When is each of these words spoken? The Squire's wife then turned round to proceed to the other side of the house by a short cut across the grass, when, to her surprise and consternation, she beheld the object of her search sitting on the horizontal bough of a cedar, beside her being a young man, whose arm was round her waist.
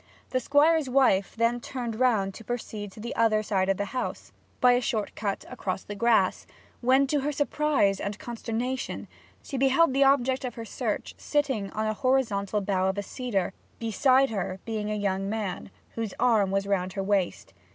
The 0.31 0.39
Squire's 0.39 0.89
wife 0.89 1.35
then 1.35 1.59
turned 1.59 1.99
round 1.99 2.33
to 2.33 2.43
proceed 2.43 2.91
to 2.93 2.99
the 2.99 3.15
other 3.15 3.43
side 3.43 3.69
of 3.69 3.77
the 3.77 3.85
house 3.93 4.31
by 4.59 4.71
a 4.71 4.81
short 4.81 5.13
cut 5.15 5.45
across 5.47 5.83
the 5.83 5.93
grass, 5.93 6.47
when, 6.81 7.05
to 7.05 7.19
her 7.19 7.31
surprise 7.31 7.99
and 7.99 8.17
consternation, 8.17 9.07
she 9.43 9.57
beheld 9.59 9.93
the 9.93 10.03
object 10.05 10.43
of 10.43 10.55
her 10.55 10.65
search 10.65 11.13
sitting 11.19 11.69
on 11.73 11.85
the 11.85 11.93
horizontal 11.93 12.61
bough 12.61 12.87
of 12.87 12.97
a 12.97 13.03
cedar, 13.03 13.53
beside 13.77 14.31
her 14.31 14.59
being 14.65 14.89
a 14.89 14.95
young 14.95 15.29
man, 15.29 15.69
whose 15.91 16.15
arm 16.19 16.49
was 16.49 16.65
round 16.65 16.93
her 16.93 17.03
waist. 17.03 17.53